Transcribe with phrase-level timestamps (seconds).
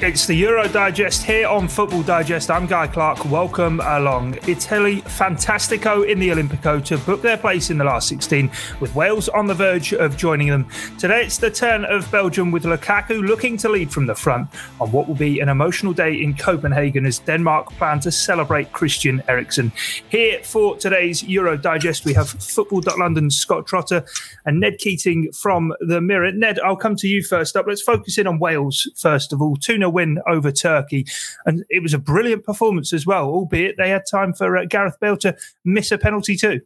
[0.00, 2.52] It's the Euro Digest here on Football Digest.
[2.52, 3.24] I'm Guy Clark.
[3.24, 4.38] Welcome along.
[4.46, 8.48] Italy fantastico in the Olimpico to book their place in the last 16,
[8.78, 10.68] with Wales on the verge of joining them.
[10.98, 14.48] Today it's the turn of Belgium with Lukaku looking to lead from the front
[14.80, 19.20] on what will be an emotional day in Copenhagen as Denmark plan to celebrate Christian
[19.26, 19.72] Eriksen.
[20.10, 24.04] Here for today's Euro Digest, we have Football.London's Scott Trotter
[24.46, 26.32] and Ned Keating from the Mirror.
[26.32, 27.66] Ned, I'll come to you first up.
[27.66, 29.56] Let's focus in on Wales first of all.
[29.56, 31.06] 2 0 win over Turkey.
[31.46, 34.98] And it was a brilliant performance as well, albeit they had time for uh, Gareth
[35.00, 36.60] Bale to miss a penalty too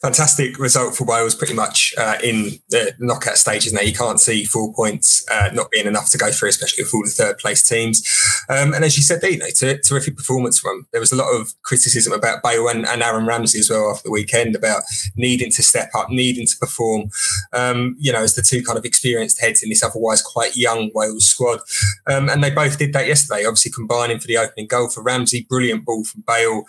[0.00, 3.80] fantastic result for Wales pretty much uh, in the knockout stages now.
[3.80, 7.04] You can't see four points uh, not being enough to go through, especially for all
[7.04, 8.02] the third place teams.
[8.48, 11.28] Um, and as you said, you know, ter- terrific performance from There was a lot
[11.28, 14.82] of criticism about Bale and, and, Aaron Ramsey as well after the weekend about
[15.16, 17.10] needing to step up, needing to perform,
[17.52, 20.90] um, you know, as the two kind of experienced heads in this otherwise quite young
[20.94, 21.60] Wales squad.
[22.10, 25.46] Um, and they both did that yesterday, obviously combining for the opening goal for Ramsey,
[25.48, 26.64] brilliant ball from Bale.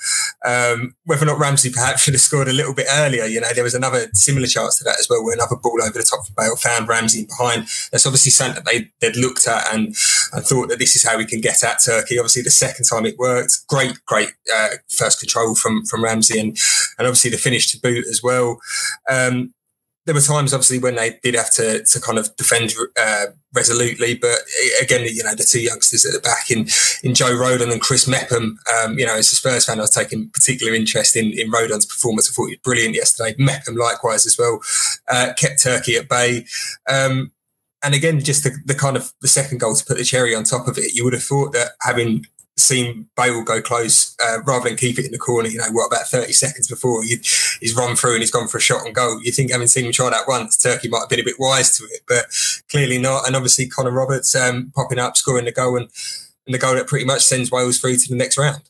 [0.45, 3.53] Um, whether or not Ramsey perhaps should have scored a little bit earlier, you know,
[3.53, 6.27] there was another similar chance to that as well, where another ball over the top
[6.27, 7.67] of Bale found Ramsey behind.
[7.91, 9.95] That's obviously something that they, they'd looked at and,
[10.33, 12.17] and thought that this is how we can get at Turkey.
[12.17, 13.67] Obviously, the second time it worked.
[13.67, 16.57] Great, great uh, first control from from Ramsey and,
[16.97, 18.59] and obviously the finish to boot as well.
[19.09, 19.53] Um,
[20.05, 24.15] there were times, obviously, when they did have to to kind of defend uh, resolutely,
[24.15, 24.39] but
[24.81, 26.67] again, you know, the two youngsters at the back in
[27.03, 28.57] in Joe Rodon and Chris Mepham.
[28.73, 31.85] Um, you know, as a Spurs fan, I was taking particular interest in in Rodon's
[31.85, 32.29] performance.
[32.29, 33.35] I thought he was brilliant yesterday.
[33.37, 34.59] Mepham likewise as well,
[35.09, 36.45] uh, kept Turkey at bay.
[36.89, 37.31] Um,
[37.83, 40.43] and again, just the, the kind of the second goal to put the cherry on
[40.43, 42.25] top of it, you would have thought that having
[42.59, 45.49] seen Bale go close uh, rather than keep it in the corner.
[45.49, 47.17] You know, what about thirty seconds before he,
[47.59, 49.21] he's run through and he's gone for a shot and goal.
[49.23, 51.77] You think having seen him try that once, Turkey might have been a bit wise
[51.77, 52.25] to it, but
[52.69, 53.25] clearly not.
[53.25, 55.89] And obviously Connor Roberts um, popping up, scoring the goal, and,
[56.45, 58.61] and the goal that pretty much sends Wales through to the next round.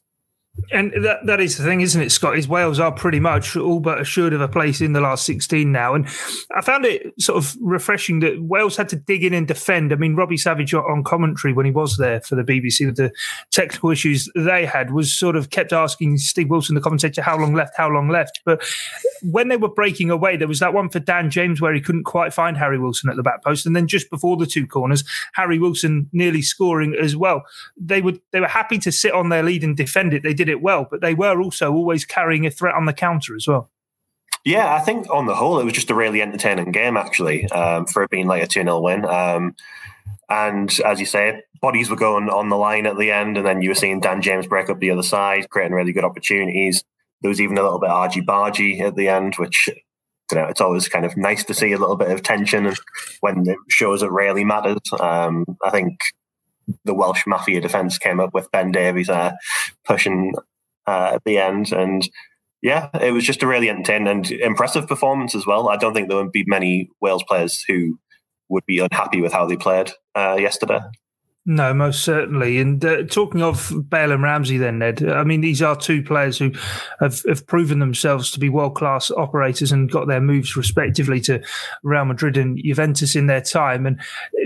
[0.71, 2.37] And that, that is the thing, isn't it, Scott?
[2.37, 5.71] Is Wales are pretty much all but assured of a place in the last 16
[5.71, 5.95] now.
[5.95, 6.07] And
[6.55, 9.91] I found it sort of refreshing that Wales had to dig in and defend.
[9.91, 13.11] I mean, Robbie Savage on commentary when he was there for the BBC with the
[13.51, 17.53] technical issues they had was sort of kept asking Steve Wilson, the commentator, how long
[17.53, 18.41] left, how long left.
[18.45, 18.63] But
[19.23, 22.03] when they were breaking away, there was that one for Dan James where he couldn't
[22.03, 23.65] quite find Harry Wilson at the back post.
[23.65, 27.43] And then just before the two corners, Harry Wilson nearly scoring as well.
[27.77, 30.23] They would they were happy to sit on their lead and defend it.
[30.23, 33.35] They did it well, but they were also always carrying a threat on the counter
[33.35, 33.69] as well.
[34.45, 37.85] Yeah, I think on the whole, it was just a really entertaining game, actually, um,
[37.85, 39.05] for it being like a 2 0 win.
[39.05, 39.55] Um,
[40.29, 43.61] and as you say, bodies were going on the line at the end, and then
[43.61, 46.83] you were seeing Dan James break up the other side, creating really good opportunities.
[47.21, 49.69] There was even a little bit argy bargy at the end, which
[50.31, 52.73] you know, it's always kind of nice to see a little bit of tension
[53.21, 54.79] when it shows it really matters.
[54.99, 55.99] Um, I think
[56.85, 59.09] the Welsh Mafia defence came up with Ben Davies
[59.85, 60.33] pushing
[60.87, 61.71] uh, at the end.
[61.71, 62.07] And
[62.61, 65.69] yeah, it was just a really entertaining and impressive performance as well.
[65.69, 67.99] I don't think there would be many Wales players who
[68.49, 70.79] would be unhappy with how they played uh, yesterday.
[71.45, 72.59] No, most certainly.
[72.59, 76.37] And uh, talking of Bale and Ramsey, then Ned, I mean these are two players
[76.37, 76.51] who
[76.99, 81.41] have, have proven themselves to be world class operators and got their moves respectively to
[81.81, 83.85] Real Madrid and Juventus in their time.
[83.85, 83.99] And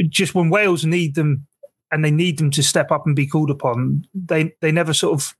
[0.07, 1.47] just when Wales need them
[1.93, 5.13] and they need them to step up and be called upon, they they never sort
[5.13, 5.35] of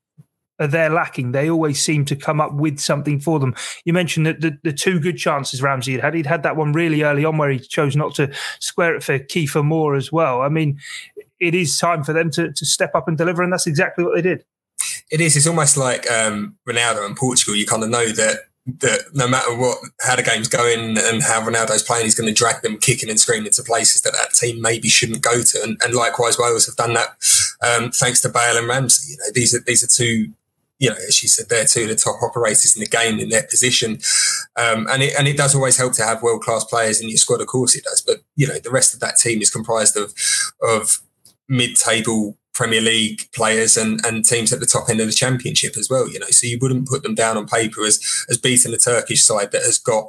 [0.59, 1.31] are there lacking.
[1.31, 3.56] They always seem to come up with something for them.
[3.86, 6.14] You mentioned that the, the two good chances Ramsey had had.
[6.14, 9.18] He'd had that one really early on where he chose not to square it for
[9.18, 10.41] Kiefer Moore as well.
[10.41, 10.80] I mean,
[11.40, 14.16] it is time for them to, to step up and deliver, and that's exactly what
[14.16, 14.46] they did.
[15.12, 15.35] It is.
[15.35, 17.56] It's almost like um, Ronaldo in Portugal.
[17.56, 21.41] You kind of know that that no matter what, how the game's going and how
[21.41, 24.62] Ronaldo's playing, he's going to drag them kicking and screaming to places that that team
[24.62, 25.63] maybe shouldn't go to.
[25.63, 27.18] And, and likewise, Wales have done that
[27.62, 29.12] um, thanks to Bale and Ramsey.
[29.12, 30.31] You know, these are these are two,
[30.79, 33.29] you know, as you said, they're two of the top operators in the game in
[33.29, 34.00] their position.
[34.56, 37.18] Um, and it and it does always help to have world class players in your
[37.18, 37.41] squad.
[37.41, 38.02] Of course, it does.
[38.02, 40.14] But you know, the rest of that team is comprised of
[40.61, 40.99] of
[41.49, 45.76] mid table Premier League players and, and teams at the top end of the championship
[45.78, 46.28] as well, you know.
[46.28, 49.64] So you wouldn't put them down on paper as as beating the Turkish side that
[49.64, 50.05] has got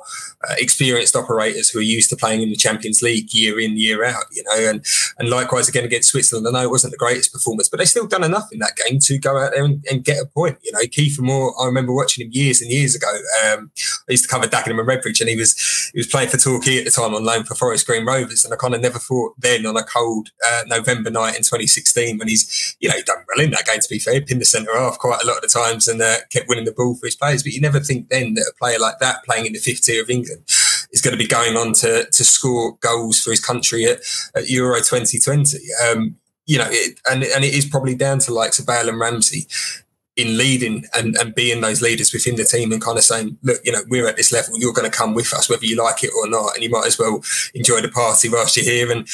[0.49, 4.05] uh, experienced operators who are used to playing in the Champions League year in, year
[4.05, 4.71] out, you know.
[4.71, 4.85] And
[5.19, 6.47] and likewise again against Switzerland.
[6.47, 8.99] I know it wasn't the greatest performance, but they still done enough in that game
[9.01, 10.59] to go out there and, and get a point.
[10.63, 13.09] You know, Kiefer Moore, I remember watching him years and years ago.
[13.47, 13.71] Um,
[14.09, 16.79] I used to cover Dagenham and Redbridge and he was he was playing for Torquay
[16.79, 18.45] at the time on loan for Forest Green Rovers.
[18.45, 22.19] And I kind of never thought then on a cold uh, November night in 2016
[22.19, 24.77] when he's, you know, done well in that game, to be fair, pinned the centre
[24.77, 27.17] half quite a lot of the times and uh, kept winning the ball for his
[27.17, 27.43] players.
[27.43, 30.03] But you never think then that a player like that playing in the fifth tier
[30.03, 30.43] of England
[30.93, 33.99] is going to be going on to, to score goals for his country at,
[34.35, 35.59] at Euro 2020.
[35.89, 36.17] Um,
[36.47, 39.47] you know, it, and and it is probably down to likes of Bale and Ramsey
[40.17, 43.59] in leading and, and being those leaders within the team and kind of saying, look,
[43.65, 46.05] you know, we're at this level, you're going to come with us, whether you like
[46.05, 47.21] it or not, and you might as well
[47.55, 48.93] enjoy the party whilst you're here.
[48.93, 49.09] And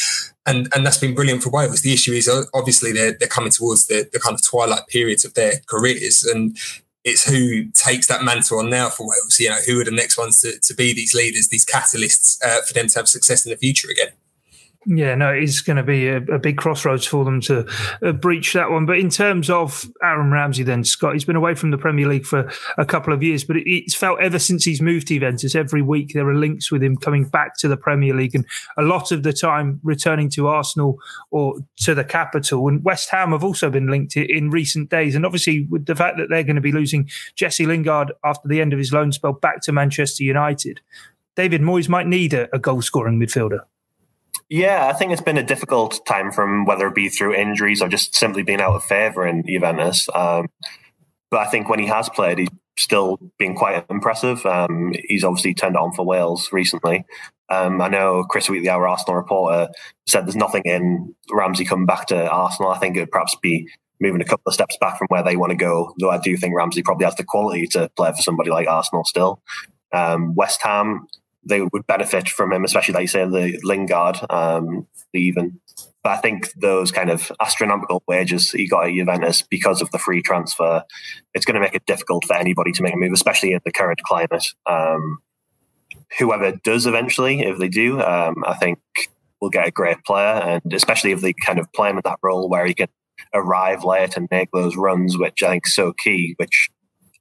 [0.47, 1.83] and and that's been brilliant for Wales.
[1.83, 5.35] The issue is obviously they're they're coming towards the, the kind of twilight periods of
[5.35, 6.57] their careers, and
[7.05, 9.39] it's who takes that mantle on now for Wales.
[9.39, 12.61] You know, who are the next ones to, to be these leaders, these catalysts uh,
[12.67, 14.13] for them to have success in the future again.
[14.87, 17.67] Yeah, no, it's going to be a, a, big crossroads for them to
[18.03, 18.87] uh, breach that one.
[18.87, 22.25] But in terms of Aaron Ramsey, then Scott, he's been away from the Premier League
[22.25, 25.83] for a couple of years, but it's felt ever since he's moved to Juventus, every
[25.83, 28.47] week there are links with him coming back to the Premier League, and
[28.79, 30.99] a lot of the time returning to Arsenal
[31.31, 32.67] or to the capital.
[32.67, 36.17] And West Ham have also been linked in recent days, and obviously with the fact
[36.17, 39.35] that they're going to be losing Jesse Lingard after the end of his loan spell
[39.35, 40.81] back to Manchester United,
[41.37, 43.61] David Moyes might need a, a goal scoring midfielder.
[44.51, 47.89] Yeah, I think it's been a difficult time from whether it be through injuries or
[47.89, 50.09] just simply being out of favour in Juventus.
[50.13, 50.49] Um,
[51.31, 54.45] but I think when he has played, he's still been quite impressive.
[54.45, 57.05] Um, he's obviously turned on for Wales recently.
[57.49, 59.69] Um, I know Chris Wheatley, our Arsenal reporter,
[60.09, 62.73] said there's nothing in Ramsey coming back to Arsenal.
[62.73, 63.69] I think it would perhaps be
[64.01, 66.37] moving a couple of steps back from where they want to go, though I do
[66.37, 69.43] think Ramsey probably has the quality to play for somebody like Arsenal still.
[69.93, 71.07] Um, West Ham,
[71.45, 75.61] they would benefit from him, especially like you say the Lingard um, leaving.
[76.03, 79.99] But I think those kind of astronomical wages he got at Juventus because of the
[79.99, 80.85] free transfer,
[81.35, 83.73] it's going to make it difficult for anybody to make a move, especially in the
[83.73, 84.47] current climate.
[84.67, 85.19] Um,
[86.19, 88.79] whoever does eventually, if they do, um, I think
[89.41, 92.19] will get a great player, and especially if they kind of play him in that
[92.23, 92.89] role where he can
[93.35, 96.35] arrive late and make those runs, which I think is so key.
[96.39, 96.69] Which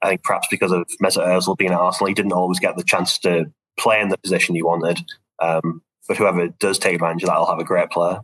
[0.02, 2.84] I think perhaps because of Mesut Ozil being at Arsenal, he didn't always get the
[2.84, 5.00] chance to play in the position you wanted.
[5.40, 8.22] Um, but whoever does take advantage of that will have a great player.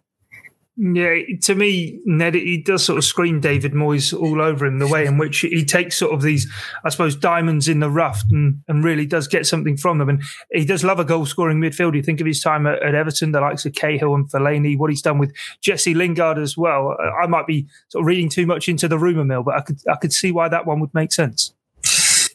[0.78, 4.80] Yeah, to me, Ned, he does sort of scream David Moyes all over him.
[4.80, 6.52] The way in which he takes sort of these,
[6.84, 10.10] I suppose, diamonds in the rough and, and really does get something from them.
[10.10, 10.22] And
[10.52, 11.96] he does love a goal scoring midfield.
[11.96, 14.90] You think of his time at, at, Everton, the likes of Cahill and Fellaini, what
[14.90, 16.98] he's done with Jesse Lingard as well.
[17.22, 19.80] I might be sort of reading too much into the rumour mill, but I could
[19.90, 21.55] I could see why that one would make sense.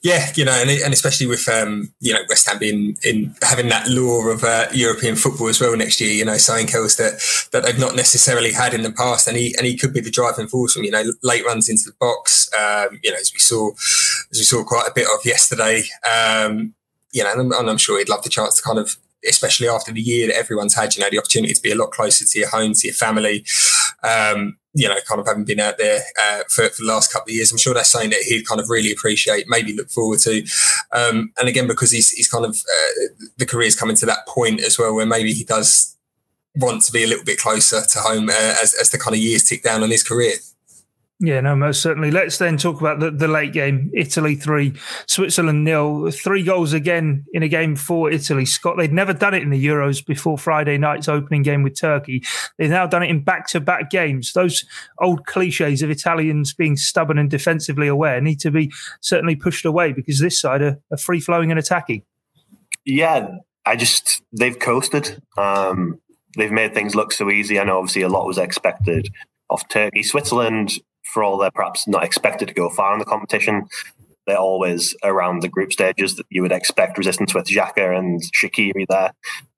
[0.02, 3.68] Yeah, you know, and, and especially with um, you know West Ham being in having
[3.68, 6.12] that lure of uh, European football as well next year.
[6.12, 7.20] You know, something else that
[7.52, 10.10] that they've not necessarily had in the past, and he and he could be the
[10.10, 12.48] driving force from you know late runs into the box.
[12.58, 13.72] Um, you know, as we saw
[14.30, 15.82] as we saw quite a bit of yesterday.
[16.10, 16.74] Um,
[17.12, 18.96] you know, and I'm, and I'm sure he'd love the chance to kind of
[19.28, 21.90] especially after the year that everyone's had, you know, the opportunity to be a lot
[21.90, 23.44] closer to your home, to your family.
[24.02, 27.30] Um, you know, kind of having been out there uh, for, for, the last couple
[27.30, 30.20] of years, I'm sure that's something that he'd kind of really appreciate, maybe look forward
[30.20, 30.44] to.
[30.92, 34.60] Um, and again, because he's, he's kind of uh, the career's coming to that point
[34.60, 35.96] as well, where maybe he does
[36.56, 39.22] want to be a little bit closer to home uh, as, as the kind of
[39.22, 40.34] years tick down on his career.
[41.22, 42.10] Yeah, no, most certainly.
[42.10, 43.90] Let's then talk about the, the late game.
[43.92, 44.72] Italy three,
[45.06, 46.10] Switzerland nil.
[46.10, 48.46] Three goals again in a game for Italy.
[48.46, 52.24] Scott, they'd never done it in the Euros before Friday night's opening game with Turkey.
[52.56, 54.32] They've now done it in back to back games.
[54.32, 54.64] Those
[54.98, 58.72] old cliches of Italians being stubborn and defensively aware need to be
[59.02, 62.02] certainly pushed away because this side are, are free flowing and attacking.
[62.86, 63.28] Yeah,
[63.66, 65.22] I just, they've coasted.
[65.36, 66.00] Um,
[66.38, 67.60] they've made things look so easy.
[67.60, 69.10] I know obviously a lot was expected
[69.50, 70.02] of Turkey.
[70.02, 70.78] Switzerland
[71.12, 73.66] for all they're perhaps not expected to go far in the competition,
[74.26, 78.86] they're always around the group stages that you would expect resistance with Xhaka and Shaqiri
[78.88, 79.12] there.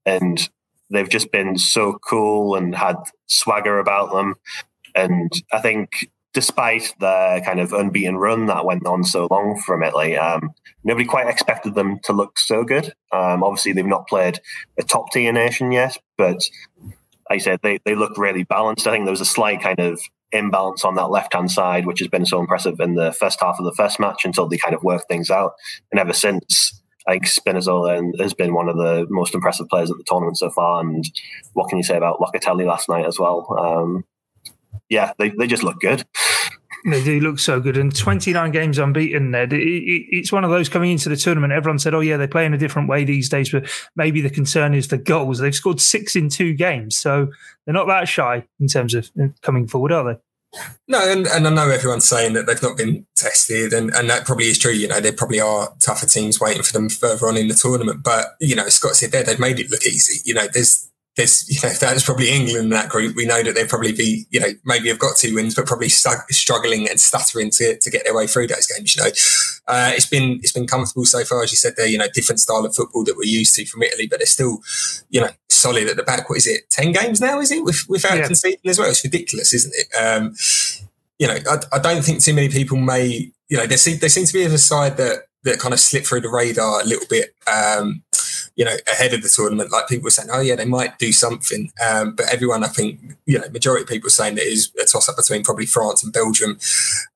[0.07, 0.49] And
[0.91, 4.35] they've just been so cool and had swagger about them.
[4.95, 5.91] And I think
[6.35, 10.51] despite the kind of unbeaten run that went on so long from Italy, um,
[10.85, 12.87] nobody quite expected them to look so good.
[13.13, 14.41] Um, obviously, they've not played
[14.79, 16.43] a top tier nation yet, but
[16.83, 18.87] like I said, they, they look really balanced.
[18.87, 20.01] I think there was a slight kind of
[20.33, 23.57] imbalance on that left hand side, which has been so impressive in the first half
[23.59, 25.53] of the first match until they kind of worked things out.
[25.91, 29.97] And ever since, I think Spinazzola has been one of the most impressive players at
[29.97, 30.81] the tournament so far.
[30.81, 31.05] And
[31.53, 33.47] what can you say about Locatelli last night as well?
[33.59, 34.05] Um,
[34.89, 36.05] yeah, they, they just look good.
[36.85, 37.77] They do look so good.
[37.77, 39.53] And 29 games unbeaten, Ned.
[39.53, 41.53] It, it, it's one of those coming into the tournament.
[41.53, 44.31] Everyone said, oh, yeah, they play in a different way these days, but maybe the
[44.31, 45.39] concern is the goals.
[45.39, 46.99] They've scored six in two games.
[46.99, 47.29] So
[47.65, 49.11] they're not that shy in terms of
[49.43, 50.21] coming forward, are they?
[50.87, 54.27] No, and, and I know everyone's saying that they've not been tested, and, and that
[54.27, 54.73] probably is true.
[54.73, 58.03] You know, there probably are tougher teams waiting for them further on in the tournament.
[58.03, 60.21] But, you know, Scott said there, they've made it look easy.
[60.27, 63.43] You know, there's there's, you know, that was probably England in that group, we know
[63.43, 66.99] that they'd probably be, you know, maybe have got two wins, but probably struggling and
[66.99, 68.97] stuttering to, to get their way through those games.
[68.97, 69.11] You know,
[69.69, 71.75] uh, it's been it's been comfortable so far, as you said.
[71.77, 74.27] There, you know, different style of football that we're used to from Italy, but they're
[74.27, 74.61] still,
[75.11, 76.31] you know, solid at the back.
[76.31, 76.71] What is it?
[76.71, 77.63] Ten games now, is it?
[77.63, 78.27] With, without yeah.
[78.27, 79.95] conceding as well, it's ridiculous, isn't it?
[79.95, 80.35] Um,
[81.19, 84.09] you know, I, I, don't think too many people may, you know, they seem they
[84.09, 87.07] seem to be a side that that kind of slip through the radar a little
[87.09, 87.35] bit.
[87.53, 88.03] Um,
[88.55, 91.13] you know, ahead of the tournament, like people were saying, oh yeah, they might do
[91.13, 91.73] something.
[91.85, 95.09] Um, but everyone, I think, you know, majority of people saying that is a toss
[95.09, 96.59] up between probably France and Belgium.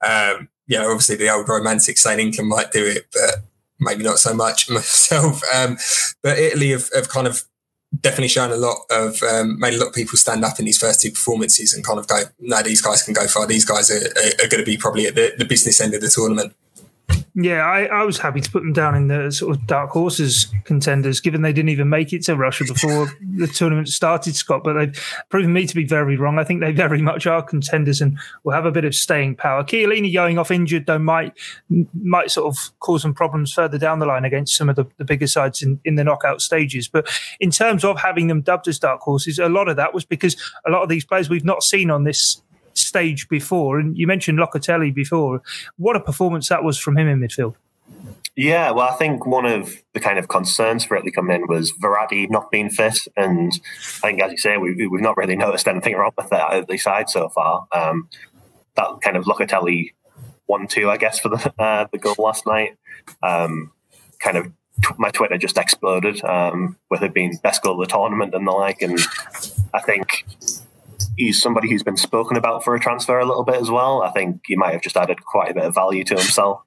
[0.07, 3.43] Um, you know, obviously the old romantic saying England might do it, but
[3.79, 5.43] maybe not so much myself.
[5.55, 5.77] Um,
[6.23, 7.45] but Italy have, have, kind of
[8.01, 10.79] definitely shown a lot of um, made a lot of people stand up in these
[10.79, 13.47] first two performances and kind of go, no, these guys can go far.
[13.47, 16.01] These guys are, are, are going to be probably at the, the business end of
[16.01, 16.55] the tournament.
[17.39, 20.47] Yeah, I, I, was happy to put them down in the sort of dark horses
[20.65, 24.65] contenders, given they didn't even make it to Russia before the tournament started, Scott.
[24.65, 26.39] But they've proven me to be very wrong.
[26.39, 29.63] I think they very much are contenders and will have a bit of staying power.
[29.65, 31.35] Chiellini going off injured, though, might
[31.93, 35.05] might sort of cause some problems further down the line against some of the, the
[35.05, 36.89] bigger sides in, in the knockout stages.
[36.89, 37.07] But
[37.39, 40.37] in terms of having them dubbed as dark horses, a lot of that was because
[40.67, 42.41] a lot of these players we've not seen on this
[42.79, 43.79] stage before.
[43.79, 45.43] And you mentioned Locatelli before.
[45.77, 47.55] What a performance that was from him in midfield.
[48.37, 51.73] Yeah, well, I think one of the kind of concerns for Italy coming in was
[51.73, 53.51] Verratti not being fit, and
[54.03, 56.69] I think, as you say, we, we've not really noticed anything wrong with that at
[56.69, 57.67] the side so far.
[57.73, 58.11] Um,
[58.75, 59.93] that kind of Locatelli
[60.45, 62.77] one-two, I guess, for the uh, the goal last night.
[63.23, 63.73] Um,
[64.19, 64.53] kind of
[64.99, 68.53] my Twitter just exploded um, with it being best goal of the tournament and the
[68.53, 68.99] like, and
[69.73, 70.27] I think
[71.17, 74.03] he's somebody who's been spoken about for a transfer a little bit as well.
[74.03, 76.63] I think he might have just added quite a bit of value to himself.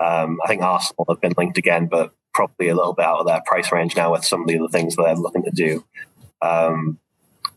[0.00, 3.26] Um, I think Arsenal have been linked again, but probably a little bit out of
[3.26, 5.84] their price range now with some of the other things they're looking to do.
[6.42, 6.98] Um,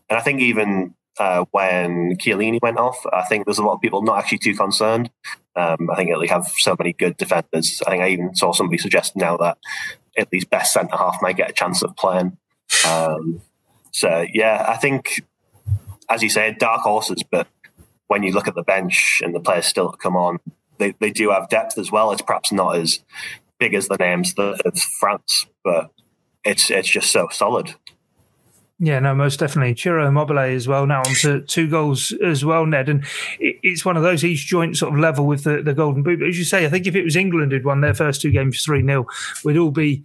[0.08, 3.80] and I think even uh, when Chiellini went off, I think there's a lot of
[3.80, 5.10] people not actually too concerned.
[5.56, 7.82] Um, I think Italy have so many good defenders.
[7.86, 9.58] I think I even saw somebody suggest now that
[10.16, 12.38] Italy's best centre half might get a chance of playing.
[12.86, 13.40] Um,
[13.90, 15.22] so yeah, I think
[16.10, 17.46] as you said, dark horses, but
[18.06, 20.38] when you look at the bench and the players still come on,
[20.78, 22.10] they, they do have depth as well.
[22.12, 23.00] It's perhaps not as
[23.58, 24.60] big as the names of
[24.98, 25.90] France, but
[26.44, 27.74] it's it's just so solid.
[28.80, 29.74] Yeah, no, most definitely.
[29.74, 32.88] Ciro Immobile as well now on to two goals as well, Ned.
[32.88, 33.04] And
[33.40, 36.20] it's one of those each joint sort of level with the, the Golden Boot.
[36.20, 38.30] But as you say, I think if it was England who'd won their first two
[38.30, 39.06] games 3 0,
[39.44, 40.04] we'd all be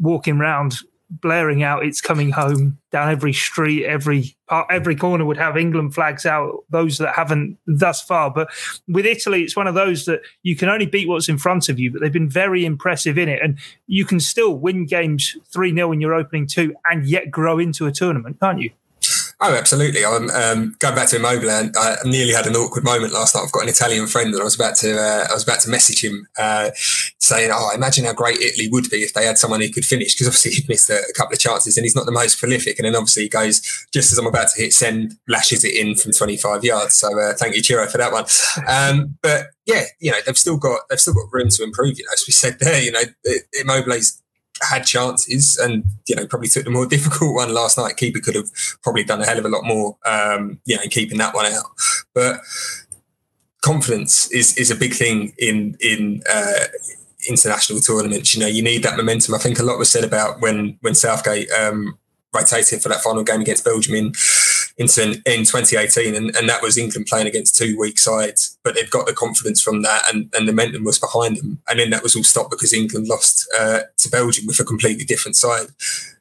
[0.00, 0.76] walking around
[1.10, 5.94] blaring out "It's coming home" down every street, every part, every corner would have England
[5.94, 6.64] flags out.
[6.70, 8.48] Those that haven't thus far, but
[8.88, 11.78] with Italy, it's one of those that you can only beat what's in front of
[11.78, 11.90] you.
[11.92, 15.92] But they've been very impressive in it, and you can still win games three 0
[15.92, 18.70] in your opening two, and yet grow into a tournament, can't you?
[19.40, 20.04] Oh, absolutely.
[20.04, 21.50] I'm um, going back to Immobile.
[21.50, 23.42] And I nearly had an awkward moment last night.
[23.44, 25.70] I've got an Italian friend, and I was about to uh, I was about to
[25.70, 26.70] message him uh,
[27.18, 30.14] saying, "Oh, imagine how great Italy would be if they had someone who could finish."
[30.14, 32.78] Because obviously he'd missed a, a, couple of chances, and he's not the most prolific.
[32.78, 33.60] And then obviously he goes
[33.92, 36.94] just as I'm about to hit send, lashes it in from 25 yards.
[36.94, 38.24] So uh, thank you, Ciro, for that one.
[38.68, 41.98] Um, but yeah, you know they've still got they've still got room to improve.
[41.98, 43.02] You know, as we said there, you know,
[43.60, 44.22] Immobile's
[44.62, 47.96] had chances and you know probably took the more difficult one last night.
[47.96, 48.50] Keeper could have
[48.82, 51.66] probably done a hell of a lot more, um, you know, keeping that one out.
[52.14, 52.40] But
[53.62, 56.64] confidence is is a big thing in in uh,
[57.28, 58.34] international tournaments.
[58.34, 59.34] You know, you need that momentum.
[59.34, 61.98] I think a lot was said about when when Southgate um,
[62.34, 64.12] rotated for that final game against Belgium in
[64.76, 68.90] into in 2018, and, and that was England playing against two weak sides, but they've
[68.90, 72.02] got the confidence from that, and, and the momentum was behind them, and then that
[72.02, 75.68] was all stopped because England lost uh, to Belgium with a completely different side.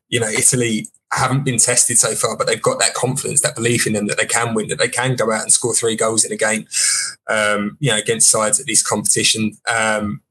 [0.09, 3.85] You know, Italy haven't been tested so far, but they've got that confidence, that belief
[3.85, 6.25] in them that they can win, that they can go out and score three goals
[6.25, 6.67] in a game,
[7.29, 9.53] um, you know, against sides at this competition.
[9.69, 10.21] Um,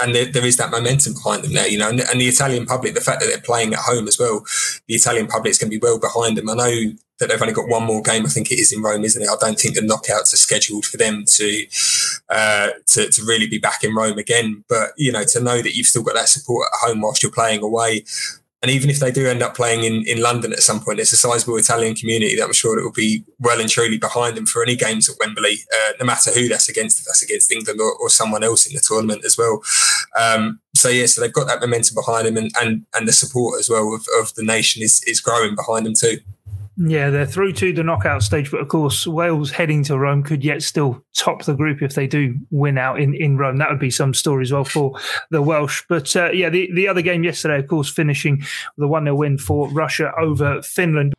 [0.00, 2.94] and there, is that momentum behind them there, you know, and, and, the Italian public,
[2.94, 4.44] the fact that they're playing at home as well,
[4.88, 6.48] the Italian public is going to be well behind them.
[6.48, 8.24] I know that they've only got one more game.
[8.24, 9.28] I think it is in Rome, isn't it?
[9.28, 11.66] I don't think the knockouts are scheduled for them to
[12.30, 14.64] uh, to, to really be back in Rome again.
[14.68, 17.30] But you know, to know that you've still got that support at home whilst you're
[17.30, 18.04] playing away,
[18.62, 21.12] and even if they do end up playing in, in London at some point, there's
[21.12, 24.46] a sizable Italian community that I'm sure that will be well and truly behind them
[24.46, 27.80] for any games at Wembley, uh, no matter who that's against, if that's against England
[27.80, 29.62] or, or someone else in the tournament as well.
[30.16, 33.58] Um, so yeah, so they've got that momentum behind them, and and, and the support
[33.58, 36.18] as well of, of the nation is is growing behind them too.
[36.76, 40.42] Yeah, they're through to the knockout stage, but of course, Wales heading to Rome could
[40.42, 43.58] yet still top the group if they do win out in, in Rome.
[43.58, 44.98] That would be some story as well for
[45.30, 45.82] the Welsh.
[45.86, 48.42] But uh, yeah, the, the other game yesterday, of course, finishing
[48.78, 51.12] the 1 0 win for Russia over Finland.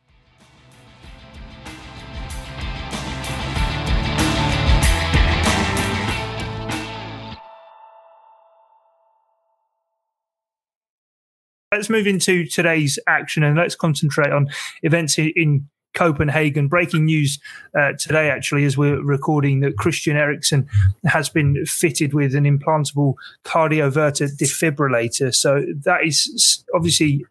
[11.74, 14.48] Let's move into today's action and let's concentrate on
[14.82, 16.66] events in, Copenhagen.
[16.66, 17.38] Breaking news
[17.78, 20.68] uh, today, actually, as we're recording, that Christian Eriksen
[21.04, 23.14] has been fitted with an implantable
[23.44, 25.32] cardioverter defibrillator.
[25.32, 27.24] So that is obviously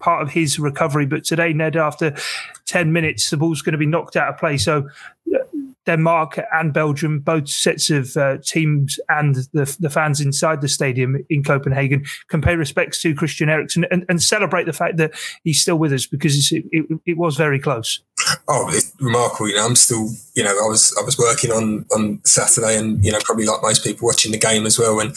[0.00, 1.06] part of his recovery.
[1.06, 2.16] But today, Ned, after
[2.66, 4.56] 10 minutes, the ball's going to be knocked out of play.
[4.56, 4.88] So
[5.32, 5.38] uh,
[5.88, 11.16] Denmark and Belgium, both sets of uh, teams and the, the fans inside the stadium
[11.30, 15.12] in Copenhagen, can pay respects to Christian Eriksen and, and celebrate the fact that
[15.44, 18.02] he's still with us because it, it, it was very close.
[18.48, 19.48] Oh, it's remarkable.
[19.48, 23.04] You know, I'm still, you know, I was I was working on on Saturday, and
[23.04, 25.14] you know, probably like most people watching the game as well, and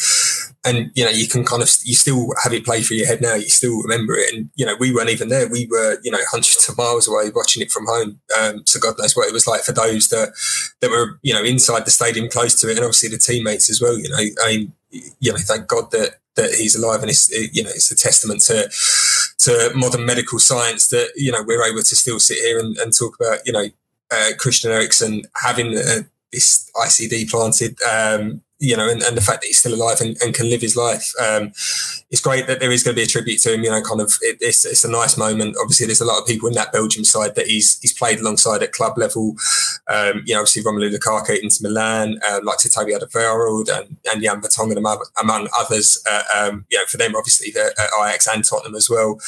[0.64, 3.22] and you know, you can kind of you still have it play through your head
[3.22, 3.36] now.
[3.36, 5.48] You still remember it, and you know, we weren't even there.
[5.50, 8.20] We were, you know, hundreds of miles away watching it from home.
[8.40, 10.34] Um, so God knows what it was like for those that
[10.82, 13.82] that were, you know, inside the stadium, close to it, and obviously the teammates as
[13.82, 13.98] well.
[13.98, 14.74] You know, I mean,
[15.20, 18.42] you know, thank God that that he's alive, and it's you know, it's a testament
[18.44, 18.70] to
[19.42, 22.94] to modern medical science that you know we're able to still sit here and, and
[22.98, 23.66] talk about you know
[24.12, 27.82] uh, Christian Eriksen having uh, this ICD planted.
[27.84, 30.62] Um, you know, and, and the fact that he's still alive and, and can live
[30.62, 31.12] his life.
[31.20, 31.52] Um,
[32.12, 33.64] it's great that there is going to be a tribute to him.
[33.64, 35.56] You know, kind of it, it's, it's a nice moment.
[35.60, 38.62] Obviously, there's a lot of people in that Belgium side that he's he's played alongside
[38.62, 39.36] at club level.
[39.90, 44.22] Um, you know, obviously Romelu Lukaku into Milan, uh, like to Toby Alderweireld and, and
[44.22, 44.78] Jan Vertonghen
[45.22, 46.02] among others.
[46.10, 49.20] Uh, um, you know, for them, obviously, the uh, Ajax and Tottenham as well.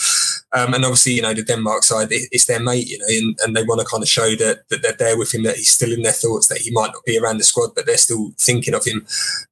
[0.54, 3.40] Um, and obviously, you know, the Denmark side, it, it's their mate, you know, and,
[3.44, 5.72] and they want to kind of show that, that they're there with him, that he's
[5.72, 8.34] still in their thoughts, that he might not be around the squad, but they're still
[8.40, 9.06] thinking of him.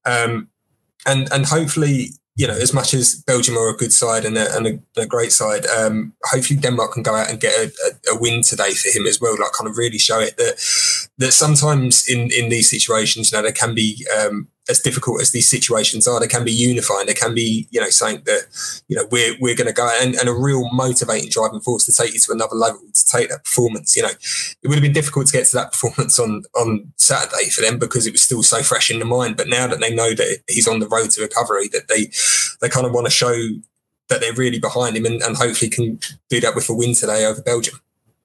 [0.06, 0.50] Um,
[1.06, 4.56] and and hopefully, you know, as much as Belgium are a good side and a,
[4.56, 8.16] and a, a great side, um, hopefully Denmark can go out and get a, a,
[8.16, 9.34] a, win today for him as well.
[9.34, 10.56] Like, kind of really show it that
[11.18, 15.32] that sometimes in in these situations, you know, there can be um, as difficult as
[15.32, 17.08] these situations are, they can be unifying.
[17.08, 18.42] They can be, you know, saying that,
[18.88, 21.94] you know, we're we're going to go and, and a real motivating driving force to
[21.94, 23.96] take you to another level, to take that performance.
[23.96, 27.50] You know, it would have been difficult to get to that performance on on Saturday
[27.50, 29.38] for them because it was still so fresh in the mind.
[29.38, 32.12] But now that they know that he's on the road to recovery, that they
[32.62, 33.36] they kind of want to show
[34.10, 35.98] that they're really behind him and, and hopefully can
[36.30, 37.80] do that with a win today over Belgium.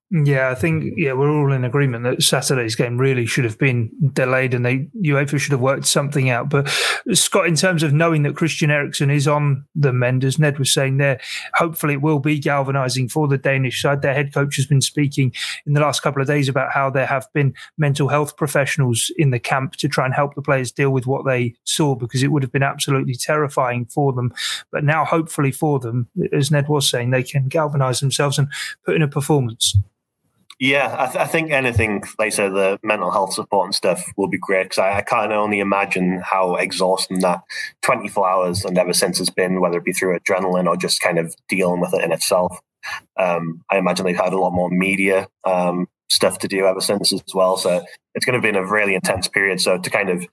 [0.09, 3.90] Yeah, I think yeah we're all in agreement that Saturday's game really should have been
[4.12, 6.49] delayed, and they UEFA should have worked something out.
[6.49, 6.69] But
[7.12, 10.73] Scott, in terms of knowing that Christian Eriksen is on the mend, as Ned was
[10.73, 11.19] saying there,
[11.55, 14.03] hopefully it will be galvanising for the Danish side.
[14.03, 15.33] Their head coach has been speaking
[15.66, 19.31] in the last couple of days about how there have been mental health professionals in
[19.33, 22.31] the camp to try and help the players deal with what they saw, because it
[22.31, 24.33] would have been absolutely terrifying for them.
[24.71, 28.47] But now, hopefully for them, as Ned was saying, they can galvanise themselves and
[28.85, 29.77] put in a performance.
[30.59, 34.29] Yeah, I, th- I, think anything like say the mental health support and stuff will
[34.29, 37.42] be great because I, I can't only imagine how exhausting that
[37.83, 41.19] 24 hours and ever since has been, whether it be through adrenaline or just kind
[41.19, 42.59] of dealing with it in itself.
[43.19, 47.12] Um, I imagine they've had a lot more media um, stuff to do ever since
[47.12, 47.59] as well.
[47.59, 49.61] So it's going to be a really intense period.
[49.61, 50.27] So to kind of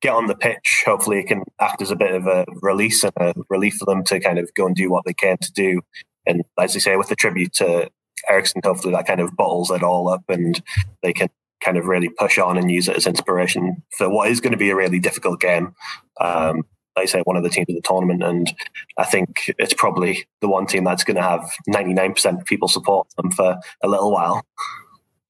[0.00, 3.12] get on the pitch, hopefully it can act as a bit of a release and
[3.16, 5.80] a relief for them to kind of go and do what they can to do.
[6.24, 7.90] And as I say, with the tribute to
[8.28, 10.62] Eriksen, hopefully that kind of bottles it all up and
[11.02, 11.28] they can
[11.64, 14.58] kind of really push on and use it as inspiration for what is going to
[14.58, 15.74] be a really difficult game.
[16.20, 16.64] Um,
[16.96, 18.50] like I say, one of the teams of the tournament, and
[18.98, 23.08] I think it's probably the one team that's going to have 99% of people support
[23.16, 24.42] them for a little while.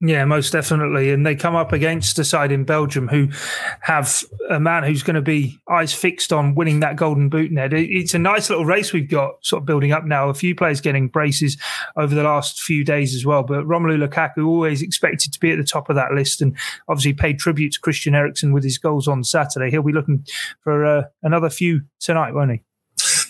[0.08, 1.10] Yeah, most definitely.
[1.10, 3.28] And they come up against a side in Belgium who
[3.80, 7.72] have a man who's going to be eyes fixed on winning that golden boot Ned.
[7.72, 10.28] It's a nice little race we've got sort of building up now.
[10.28, 11.56] A few players getting braces
[11.96, 13.42] over the last few days as well.
[13.42, 16.56] But Romelu Lukaku always expected to be at the top of that list and
[16.88, 19.70] obviously paid tribute to Christian Eriksen with his goals on Saturday.
[19.70, 20.24] He'll be looking
[20.62, 22.62] for uh, another few tonight, won't he?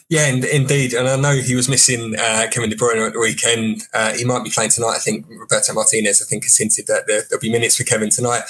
[0.09, 0.95] Yeah, indeed.
[0.95, 3.83] And I know he was missing uh, Kevin De Bruyne at the weekend.
[3.92, 4.95] Uh, he might be playing tonight.
[4.95, 8.11] I think Roberto Martinez, I think, has hinted that there, will be minutes for Kevin
[8.11, 8.42] tonight.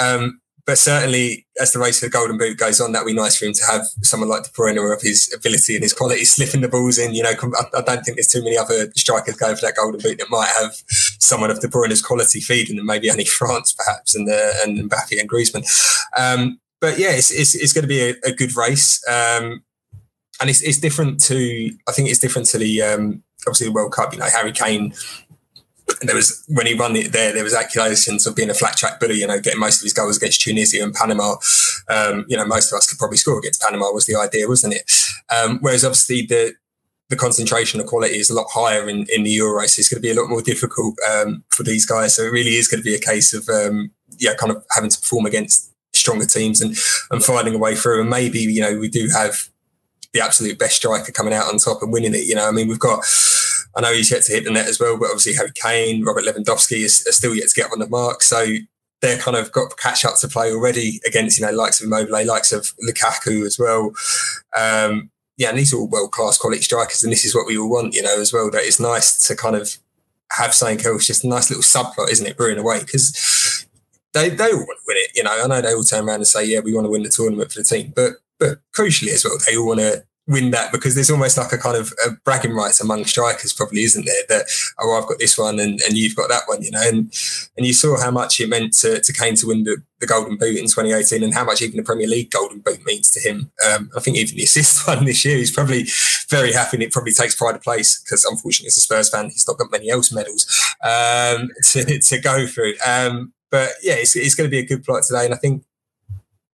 [0.00, 3.36] Um, but certainly, as the race for the Golden Boot goes on, that'd be nice
[3.36, 6.60] for him to have someone like De Bruyne of his ability and his quality slipping
[6.60, 7.14] the balls in.
[7.14, 7.32] You know,
[7.76, 10.50] I don't think there's too many other strikers going for that Golden Boot that might
[10.60, 12.86] have someone of De Bruyne's quality feeding them.
[12.86, 15.66] Maybe only France, perhaps, and uh, and Mbappe and Griezmann.
[16.16, 19.00] Um, but yeah, it's, it's, it's, going to be a, a good race.
[19.08, 19.62] Um,
[20.42, 23.92] and it's, it's different to I think it's different to the um, obviously the World
[23.92, 24.12] Cup.
[24.12, 24.92] You know, Harry Kane.
[26.00, 27.32] There was when he run it there.
[27.32, 29.20] There was accusations of being a flat track bully.
[29.20, 31.36] You know, getting most of his goals against Tunisia and Panama.
[31.88, 33.92] Um, you know, most of us could probably score against Panama.
[33.92, 34.90] Was the idea, wasn't it?
[35.30, 36.54] Um, whereas obviously the
[37.08, 39.70] the concentration of quality is a lot higher in, in the Euros.
[39.70, 42.16] So it's going to be a lot more difficult um, for these guys.
[42.16, 44.90] So it really is going to be a case of um, yeah, kind of having
[44.90, 46.76] to perform against stronger teams and
[47.10, 48.00] and finding a way through.
[48.00, 49.51] And maybe you know we do have
[50.12, 52.26] the absolute best striker coming out on top and winning it.
[52.26, 53.04] You know, I mean, we've got.
[53.74, 56.24] I know he's yet to hit the net as well, but obviously Harry Kane, Robert
[56.24, 58.20] Lewandowski is, are still yet to get on the mark.
[58.20, 58.44] So
[59.00, 62.26] they're kind of got catch up to play already against you know likes of Immobile,
[62.26, 63.92] likes of Lukaku as well.
[64.56, 67.58] Um, yeah, and these are all world class quality strikers, and this is what we
[67.58, 68.50] all want, you know, as well.
[68.50, 69.76] That it's nice to kind of
[70.32, 72.80] have something else, just a nice little subplot, isn't it, brewing away?
[72.80, 73.66] Because
[74.12, 75.42] they they all want to win it, you know.
[75.42, 77.50] I know they all turn around and say, yeah, we want to win the tournament
[77.50, 80.94] for the team, but but crucially as well, they all want to win that because
[80.94, 84.22] there's almost like a kind of a bragging rights among strikers, probably, isn't there?
[84.28, 84.46] That
[84.80, 86.82] oh, I've got this one and, and you've got that one, you know.
[86.82, 87.12] And
[87.56, 90.36] and you saw how much it meant to, to Kane to win the, the Golden
[90.36, 93.50] Boot in 2018, and how much even the Premier League Golden Boot means to him.
[93.68, 95.86] Um, I think even the assist one this year, he's probably
[96.28, 99.30] very happy, and it probably takes pride of place because unfortunately, as a Spurs fan,
[99.30, 100.46] he's not got many else medals
[100.84, 102.74] um, to to go through.
[102.86, 105.64] Um, but yeah, it's, it's going to be a good plot today, and I think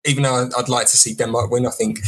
[0.05, 2.01] even though I'd like to see Denmark win, I think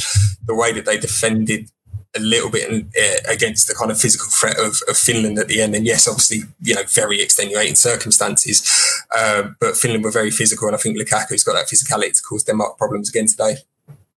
[0.46, 1.70] the way that they defended
[2.16, 5.46] a little bit in, uh, against the kind of physical threat of, of, Finland at
[5.46, 5.76] the end.
[5.76, 8.68] And yes, obviously, you know, very extenuating circumstances,
[9.16, 12.42] uh, but Finland were very physical, and I think Lukaku's got that physicality to cause
[12.42, 13.58] Denmark problems again today.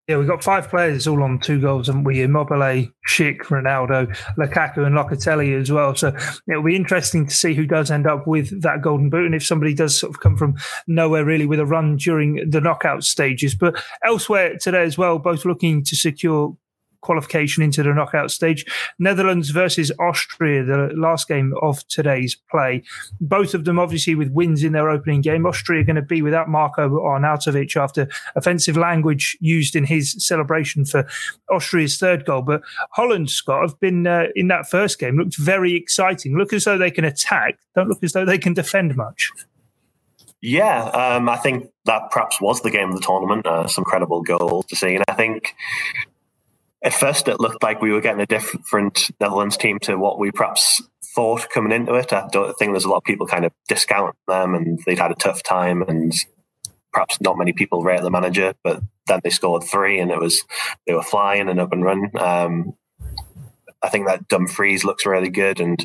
[0.06, 2.20] Yeah, we've got five players It's all on two goals, haven't we?
[2.20, 5.94] Immobile, Schick, Ronaldo, Lukaku, and Locatelli as well.
[5.94, 6.14] So
[6.46, 9.46] it'll be interesting to see who does end up with that golden boot and if
[9.46, 13.54] somebody does sort of come from nowhere really with a run during the knockout stages.
[13.54, 16.54] But elsewhere today as well, both looking to secure
[17.04, 18.64] qualification into the knockout stage.
[18.98, 22.82] Netherlands versus Austria, the last game of today's play.
[23.20, 25.46] Both of them obviously with wins in their opening game.
[25.46, 31.06] Austria going to be without Marko Arnautovic after offensive language used in his celebration for
[31.52, 32.42] Austria's third goal.
[32.42, 32.62] But
[32.92, 36.36] Holland, Scott, have been uh, in that first game, looked very exciting.
[36.36, 39.30] Look as though they can attack, don't look as though they can defend much.
[40.40, 43.46] Yeah, um, I think that perhaps was the game of the tournament.
[43.46, 45.54] Uh, some credible goals to see, and I think
[46.84, 50.30] at first it looked like we were getting a different Netherlands team to what we
[50.30, 50.82] perhaps
[51.14, 52.12] thought coming into it.
[52.12, 55.10] I don't think there's a lot of people kind of discount them and they'd had
[55.10, 56.12] a tough time and
[56.92, 60.44] perhaps not many people rate the manager, but then they scored three and it was
[60.86, 62.10] they were flying and up and run.
[62.18, 62.74] Um,
[63.82, 65.84] I think that Dumfries looks really good and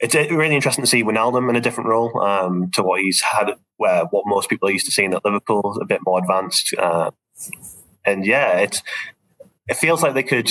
[0.00, 3.52] it's really interesting to see Wijnaldum in a different role um, to what he's had,
[3.78, 6.74] where what most people are used to seeing at Liverpool, a bit more advanced.
[6.76, 7.10] Uh,
[8.04, 8.82] and yeah, it's
[9.68, 10.50] it feels like they could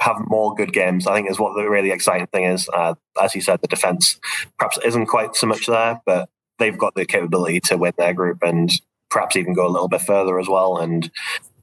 [0.00, 1.06] have more good games.
[1.06, 2.68] I think is what the really exciting thing is.
[2.72, 4.18] Uh, as you said, the defense
[4.58, 6.28] perhaps isn't quite so much there, but
[6.58, 8.70] they've got the capability to win their group and
[9.10, 10.78] perhaps even go a little bit further as well.
[10.78, 11.10] And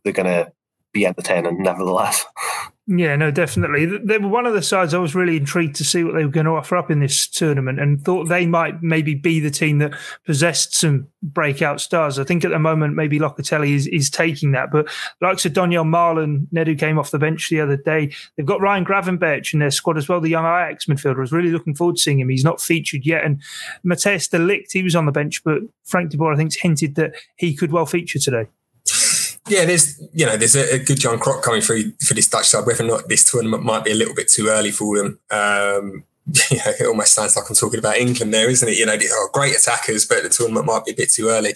[0.03, 0.51] they're going to
[0.93, 2.25] be entertaining nevertheless.
[2.85, 3.85] Yeah, no, definitely.
[3.85, 6.31] They were one of the sides I was really intrigued to see what they were
[6.31, 9.77] going to offer up in this tournament and thought they might maybe be the team
[9.77, 9.93] that
[10.25, 12.19] possessed some breakout stars.
[12.19, 14.69] I think at the moment, maybe Locatelli is, is taking that.
[14.69, 14.89] But
[15.21, 18.13] likes of Donyell Malen, Nedu came off the bench the other day.
[18.35, 21.15] They've got Ryan Gravenberch in their squad as well, the young Ajax midfielder.
[21.15, 22.27] I was really looking forward to seeing him.
[22.27, 23.23] He's not featured yet.
[23.23, 23.41] And
[23.83, 27.15] de Ligt, he was on the bench, but Frank de Boer, I think, hinted that
[27.37, 28.49] he could well feature today
[29.47, 32.47] yeah, there's you know there's a, a, good Jon Krok coming through for this Dutch
[32.47, 32.65] side.
[32.65, 36.03] Whether or not this tournament might be a little bit too early for them, um,
[36.49, 38.77] you know, it almost sounds like I'm talking about England there, isn't it?
[38.77, 41.53] You know, they are great attackers, but the tournament might be a bit too early.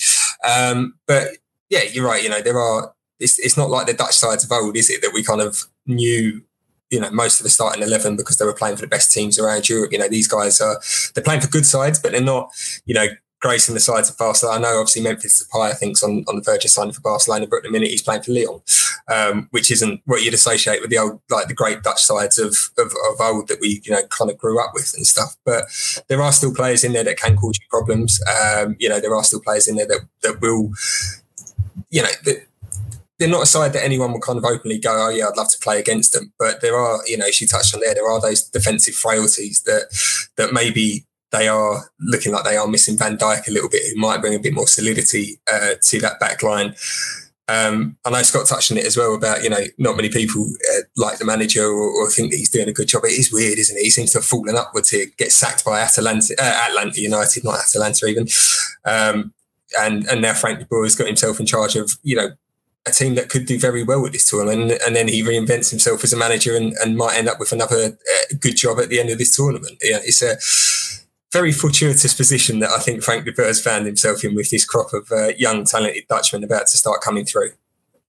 [0.47, 1.37] Um, but
[1.69, 2.23] yeah, you're right.
[2.23, 2.93] You know, there are.
[3.19, 5.01] It's, it's not like the Dutch sides of old, is it?
[5.01, 6.41] That we kind of knew
[6.89, 9.39] you know most of the starting 11 because they were playing for the best teams
[9.39, 9.91] around Europe.
[9.91, 10.79] You know these guys are
[11.13, 12.49] they're playing for good sides, but they're not
[12.85, 13.07] you know
[13.39, 14.57] gracing the sides of Barcelona.
[14.57, 17.47] I know obviously Memphis Depay, I think, on, on the verge of signing for Barcelona,
[17.47, 18.61] but at the minute he's playing for Lyon,
[19.07, 22.55] um, which isn't what you'd associate with the old, like the great Dutch sides of,
[22.77, 25.35] of, of, old that we, you know, kind of grew up with and stuff.
[25.45, 25.65] But
[26.07, 28.19] there are still players in there that can cause you problems.
[28.27, 30.71] Um, you know, there are still players in there that, that will,
[31.89, 32.47] you know, that,
[33.19, 35.49] they're not a side that anyone will kind of openly go, oh yeah, I'd love
[35.49, 36.31] to play against them.
[36.37, 40.29] But there are, you know, she touched on there, there are those defensive frailties that
[40.35, 43.99] that maybe they are looking like they are missing Van Dijk a little bit, who
[43.99, 46.75] might bring a bit more solidity uh, to that back line.
[47.49, 50.45] Um, I know Scott touched on it as well about, you know, not many people
[50.73, 53.05] uh, like the manager or, or, think that he's doing a good job.
[53.05, 53.83] It is weird, isn't it?
[53.83, 57.59] He seems to have fallen upwards here, get sacked by Atalanta, uh, Atlanta United, not
[57.59, 58.27] Atalanta even.
[58.83, 59.33] Um,
[59.79, 62.31] and, and now Frank de Boer has got himself in charge of, you know,
[62.85, 64.71] a team that could do very well with this tournament.
[64.71, 67.53] And, and then he reinvents himself as a manager and, and might end up with
[67.53, 69.77] another uh, good job at the end of this tournament.
[69.81, 70.37] Yeah, it's a,
[71.33, 74.65] very fortuitous position that I think Frank de Boer has found himself in with this
[74.65, 77.51] crop of uh, young, talented Dutchmen about to start coming through.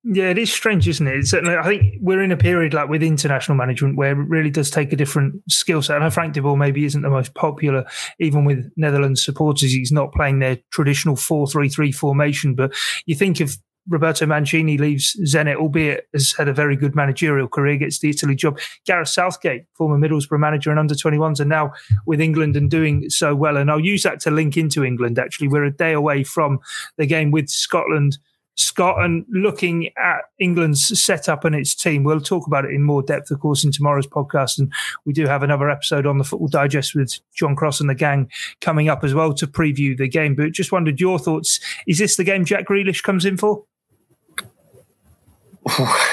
[0.05, 1.27] Yeah, it is strange, isn't it?
[1.27, 4.71] Certainly, I think we're in a period like with international management where it really does
[4.71, 5.97] take a different skill set.
[5.97, 7.85] I know Frank de Boer maybe isn't the most popular,
[8.21, 9.73] even with Netherlands supporters.
[9.73, 12.73] He's not playing their traditional four-three-three formation, but
[13.07, 17.77] you think of Roberto Mancini leaves Zenit, albeit has had a very good managerial career,
[17.77, 18.59] gets the Italy job.
[18.87, 21.73] Gareth Southgate, former Middlesbrough manager and under 21s, and now
[22.07, 23.57] with England and doing so well.
[23.57, 25.49] And I'll use that to link into England, actually.
[25.49, 26.61] We're a day away from
[26.97, 28.19] the game with Scotland
[28.59, 32.03] Scott, and looking at England's setup and its team.
[32.03, 34.59] We'll talk about it in more depth, of course, in tomorrow's podcast.
[34.59, 34.73] And
[35.05, 38.29] we do have another episode on the Football Digest with John Cross and the gang
[38.61, 40.35] coming up as well to preview the game.
[40.35, 41.61] But just wondered your thoughts.
[41.87, 43.65] Is this the game Jack Grealish comes in for?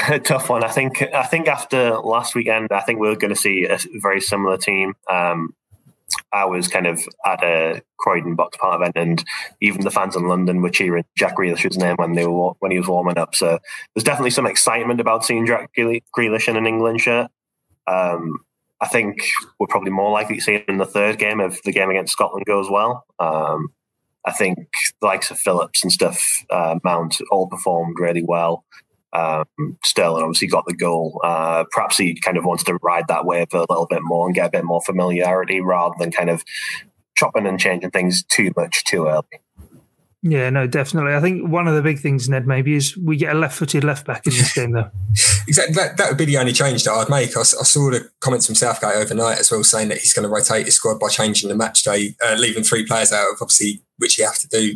[0.09, 0.63] A tough one.
[0.63, 1.01] I think.
[1.01, 4.93] I think after last weekend, I think we're going to see a very similar team.
[5.09, 5.53] Um,
[6.31, 9.23] I was kind of at a Croydon Boxpark event, and
[9.61, 12.77] even the fans in London were cheering Jack Grealish's name when they were when he
[12.77, 13.35] was warming up.
[13.35, 13.59] So
[13.93, 17.29] there's definitely some excitement about seeing Jack Grealish in an England shirt.
[17.87, 18.39] Um,
[18.81, 19.27] I think
[19.59, 22.13] we're probably more likely to see him in the third game if the game against
[22.13, 23.05] Scotland goes well.
[23.19, 23.69] Um,
[24.25, 24.69] I think
[25.01, 28.65] the likes of Phillips and stuff, uh, Mount, all performed really well
[29.15, 31.19] um, Sterling obviously got the goal.
[31.23, 34.35] Uh, perhaps he kind of wants to ride that wave a little bit more and
[34.35, 36.43] get a bit more familiarity rather than kind of
[37.15, 39.23] chopping and changing things too much too early.
[40.27, 41.13] Yeah, no, definitely.
[41.13, 44.07] I think one of the big things, Ned, maybe is we get a left-footed left
[44.07, 44.89] back in this game, though.
[45.47, 45.75] exactly.
[45.75, 47.37] That, that would be the only change that I'd make.
[47.37, 50.33] I, I, saw the comments from Southgate overnight as well, saying that he's going to
[50.33, 53.83] rotate his squad by changing the match day, uh, leaving three players out of obviously
[53.97, 54.75] which you have to do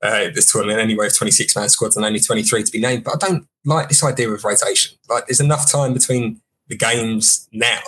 [0.00, 3.02] uh, this tournament anyway of 26 man squads and only 23 to be named.
[3.02, 4.96] But I don't like this idea of rotation.
[5.08, 7.80] Like, there's enough time between the games now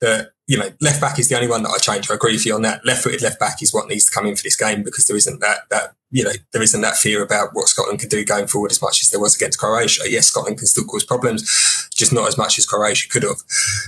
[0.00, 2.10] that you know left back is the only one that I change.
[2.10, 2.84] I agree with you on that.
[2.84, 5.16] Left footed left back is what needs to come in for this game because there
[5.16, 8.46] isn't that that you know there isn't that fear about what Scotland can do going
[8.46, 10.02] forward as much as there was against Croatia.
[10.06, 13.38] Yes, Scotland can still cause problems, just not as much as Croatia could have.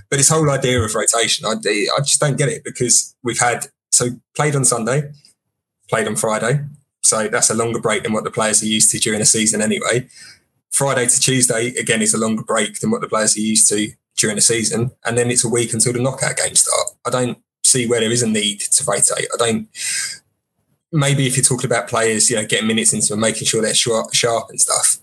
[0.09, 3.67] But this whole idea of rotation, I I just don't get it because we've had
[3.93, 5.13] so played on Sunday,
[5.89, 6.65] played on Friday.
[7.03, 9.61] So that's a longer break than what the players are used to during a season
[9.61, 10.09] anyway.
[10.75, 13.93] Friday to Tuesday, again, is a longer break than what the players are used to
[14.17, 14.91] during the season.
[15.05, 16.89] And then it's a week until the knockout games start.
[17.07, 19.29] I don't see where there is a need to rotate.
[19.33, 19.69] I don't.
[20.91, 23.73] Maybe if you're talking about players, you know, getting minutes into and making sure they're
[23.73, 24.97] sharp, sharp and stuff,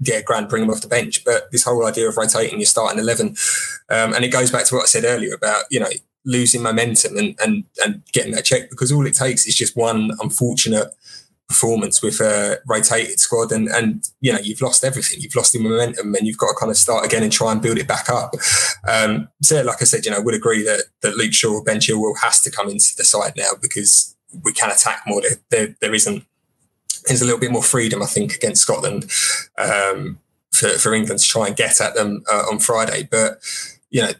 [0.00, 1.24] yeah, grand, bring them off the bench.
[1.24, 3.28] But this whole idea of rotating your starting 11,
[3.88, 5.90] um, and it goes back to what I said earlier about, you know,
[6.26, 10.10] losing momentum and, and, and getting that check because all it takes is just one
[10.20, 10.92] unfortunate
[11.48, 15.20] performance with a rotated squad and and you know you've lost everything.
[15.20, 17.62] You've lost the momentum and you've got to kind of start again and try and
[17.62, 18.34] build it back up.
[18.88, 21.78] Um, so like I said you know I would agree that that Luke Shaw Ben
[21.78, 25.22] Chilwell has to come into the side now because we can attack more.
[25.22, 26.24] There, there, there isn't
[27.06, 29.04] there's a little bit more freedom I think against Scotland
[29.58, 30.18] um,
[30.52, 33.06] for, for England to try and get at them uh, on Friday.
[33.08, 33.38] But
[33.90, 34.10] you know,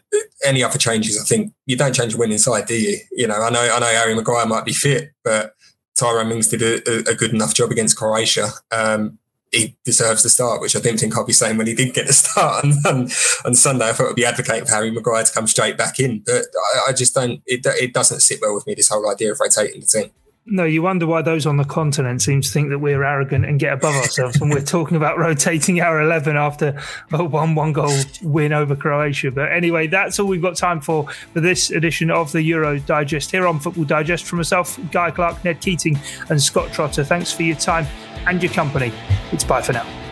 [0.45, 2.97] any other changes, I think you don't change a winning side, do you?
[3.11, 5.53] You know, I know, I know Harry Maguire might be fit, but
[5.97, 8.49] Tyrone Mings did a, a, good enough job against Croatia.
[8.71, 9.17] Um,
[9.51, 12.05] he deserves the start, which I didn't think I'd be saying when he did get
[12.07, 13.09] the start on, on,
[13.45, 13.89] on Sunday.
[13.89, 16.89] I thought I'd be advocating for Harry Maguire to come straight back in, but I,
[16.89, 17.41] I just don't.
[17.45, 18.75] It, it doesn't sit well with me.
[18.75, 20.11] This whole idea of rotating the team.
[20.49, 23.59] No, you wonder why those on the continent seem to think that we're arrogant and
[23.59, 26.81] get above ourselves when we're talking about rotating our 11 after
[27.11, 29.29] a 1 1 goal win over Croatia.
[29.29, 33.31] But anyway, that's all we've got time for for this edition of the Euro Digest
[33.31, 34.23] here on Football Digest.
[34.23, 37.85] From myself, Guy Clark, Ned Keating, and Scott Trotter, thanks for your time
[38.25, 38.93] and your company.
[39.33, 40.06] It's bye for now.